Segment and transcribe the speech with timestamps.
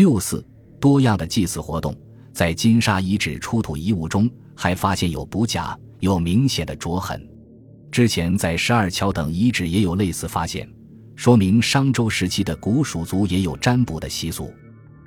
[0.00, 0.42] 六四
[0.80, 1.94] 多样的祭祀活动，
[2.32, 7.22] 在金沙遗址出土遗物中还发现有补甲，有明显的灼痕。
[7.92, 10.66] 之前在十二桥等遗址也有类似发现，
[11.14, 14.50] 说明商周时期的古蜀族也有占卜的习俗。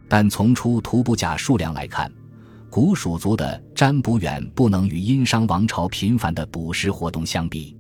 [0.08, 2.14] 但从出土补甲数量来看，
[2.70, 7.76] 古蜀族的占卜远不能与殷商王朝频繁的捕食活动相比。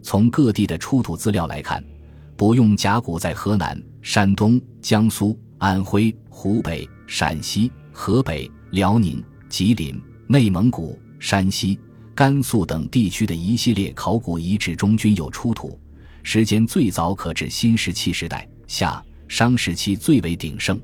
[0.00, 1.84] 从各地的出土资料来看，
[2.36, 11.78] 卜用甲骨在河南、山东、江苏、安徽、湖北、陕西、河北、辽宁、吉林、内蒙古、山西。
[12.14, 15.78] 甘肃等地区的一系列考古遗址中均有出土，
[16.22, 20.78] 时间最早可至新石器时代，夏商时期最为鼎盛，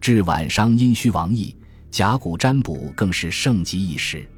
[0.00, 1.56] 至晚商殷墟王邑，
[1.90, 4.28] 甲骨占卜更是盛极一时。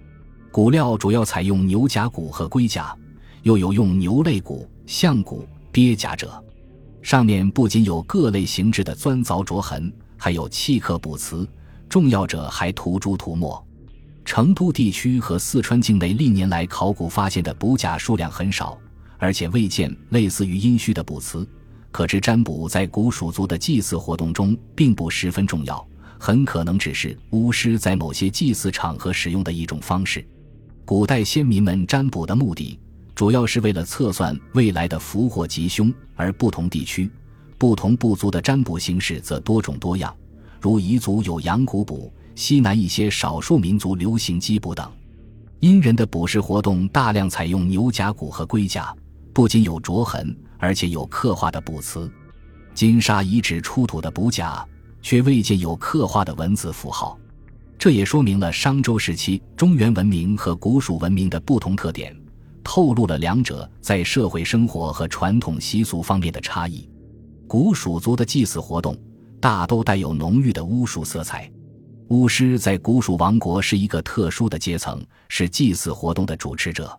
[0.53, 2.97] 骨料主要采用牛甲骨和龟甲，
[3.42, 6.42] 又有用牛肋骨、象骨、鳖甲者。
[7.03, 9.92] 上面不仅有各类形制的钻凿琢痕，
[10.23, 11.48] 还有契刻卜辞，
[11.88, 13.66] 重要者还涂朱涂墨。
[14.23, 18.78] 成都地区和四川境内历年来考古发现的卜甲数量很少，
[19.17, 21.48] 而且未见类似于殷墟的卜辞，
[21.91, 25.84] 可知占卜在古蜀族的祭祀活动中并不十分重要，
[26.19, 30.23] 很可能只是巫师在某些祭祀场合使用的一种方式。
[30.84, 32.78] 古代先民们占卜的目的，
[33.14, 37.11] 主要是为了测算未来的福祸吉凶，而不同地区、
[37.61, 40.16] 不同部族的占卜形式则多种多样，
[40.62, 42.11] 如彝族有羊骨卜。
[42.34, 44.91] 西南一些少数民族流行鸡卜等，
[45.58, 48.97] 殷人的卜筮活动大量采用牛甲骨和龟甲，
[49.34, 52.11] 不仅有琢痕，而且有刻画的卜辞。
[52.72, 54.67] 金沙遗址出土的卜甲
[55.02, 57.19] 却未见有刻画的文字符号，
[57.78, 62.17] 这也说明了商周时期中原文明和古蜀文明的不同特点，
[62.64, 66.89] 透露了两者在社会生活和传统习俗方面的差异。
[67.51, 68.97] 古蜀族的祭祀活动
[69.41, 71.51] 大都带有浓郁的巫术色彩。
[72.11, 76.97] 巫师在古蜀王国是一个特殊的阶层，是祭祀活动的主持者。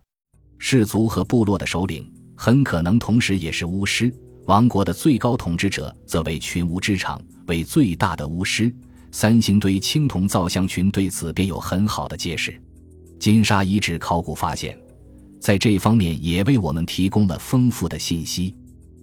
[0.58, 2.06] 氏族和部落的首领
[2.36, 4.14] 很可能同时也是巫师。
[4.44, 8.70] 王国的最高统治者则为群巫之长，为最大的巫师。
[9.10, 12.62] 三星堆青铜造像群对此便有很好的解释。
[13.18, 14.78] 金沙遗址考古发现，
[15.40, 18.54] 在这方面也为我们提供了丰富的信息。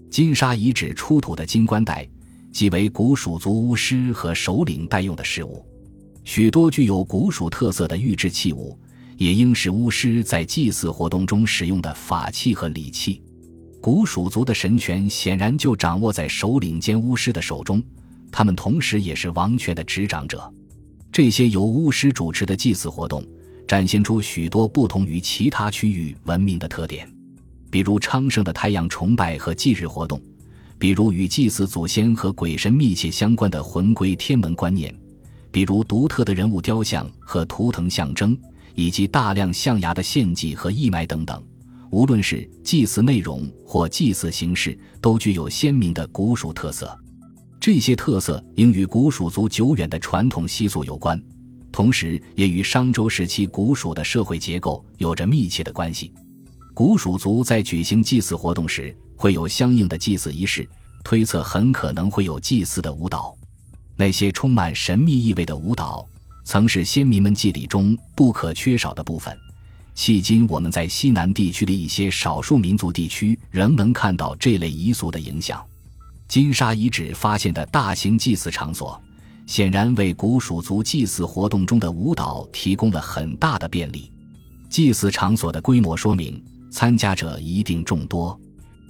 [0.09, 2.07] 金沙遗址出土的金冠带，
[2.51, 5.63] 即为古蜀族巫师和首领带用的饰物。
[6.23, 8.77] 许多具有古蜀特色的玉制器物，
[9.17, 13.21] 也应是巫师在祭祀活动中使用的法器和礼器。
[13.81, 17.81] 古蜀族的神权显然就掌握在首领兼巫师的手中，
[18.31, 20.51] 他们同时也是王权的执掌者。
[21.11, 23.23] 这些由巫师主持的祭祀活动，
[23.67, 27.09] 展现出许多不同于其他区域文明的特点，
[27.69, 30.21] 比如昌盛的太阳崇拜和祭日活动，
[30.77, 34.93] 比如与祭祀祖先和鬼神密切相关的魂归天门观念。
[35.51, 38.37] 比如独特的人物雕像和图腾象征，
[38.75, 41.43] 以及大量象牙的献祭和义卖等等，
[41.91, 46.95] 无论是祭祀内容或祭祀形式，都具有鲜明的古蜀特色。
[47.59, 51.21] 这些特色应与古蜀族久远的传统习俗有关，
[51.71, 56.13] 同时也与商周时期古蜀的社会结构有着密切的关系。
[56.79, 60.65] 古蜀族在举行祭祀活动时，会有相应的祭祀仪式，
[61.03, 63.35] 推测很可能会有祭祀的舞蹈。
[63.97, 66.07] 那些充满神秘意味的舞蹈，
[66.45, 69.37] 曾是先民们祭礼中不可缺少的部分。
[69.93, 75.61] 迄今，我们在西南地区的一些少数民族地区仍能看到这类习俗的影响。
[76.29, 78.97] 金沙遗址发现的大型祭祀场所，
[79.45, 84.09] 显然为古蜀族祭祀活动中的舞蹈提供了很大的便利。
[84.69, 88.39] 祭祀场所的规模说明参加者一定众多。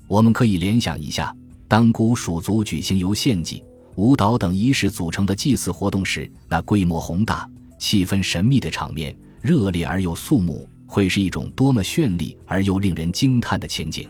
[0.08, 1.36] 我们可以联想一下，
[1.68, 3.64] 当古蜀族举行由献祭。
[3.96, 14.08] 舞蹈等仪式组成的祭祀活动时，那规模宏大、气氛神秘的场面，热烈而又肃穆，会是一种多么绚丽而又令人惊叹的情景。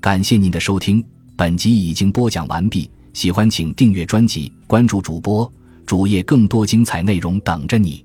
[0.00, 1.04] 感谢您的收听，
[1.36, 2.90] 本集已经播讲完毕。
[3.12, 5.52] 喜欢请订阅专辑，关注主播
[5.84, 8.02] 主页，更多精彩内容等着你。